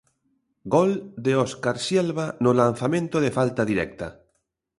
[0.75, 0.93] Gol
[1.25, 4.07] de Óscar Sielva no lanzamento de falta directa.